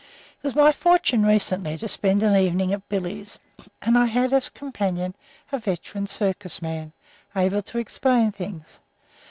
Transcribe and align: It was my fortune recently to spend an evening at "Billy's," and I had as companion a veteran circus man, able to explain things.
It 0.39 0.43
was 0.43 0.55
my 0.55 0.71
fortune 0.71 1.23
recently 1.23 1.77
to 1.77 1.87
spend 1.87 2.23
an 2.23 2.35
evening 2.35 2.73
at 2.73 2.89
"Billy's," 2.89 3.37
and 3.83 3.95
I 3.99 4.07
had 4.07 4.33
as 4.33 4.49
companion 4.49 5.15
a 5.51 5.59
veteran 5.59 6.07
circus 6.07 6.59
man, 6.59 6.91
able 7.35 7.61
to 7.61 7.77
explain 7.77 8.31
things. 8.31 8.79